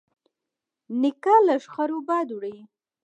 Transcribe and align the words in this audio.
نیکه 1.01 1.35
له 1.47 1.55
شخړو 1.63 1.97
بد 2.07 2.27
وړي. 2.33 2.55